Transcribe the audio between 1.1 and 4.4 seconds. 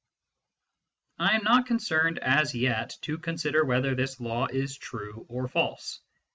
J I am not concerned as yet to consider whether this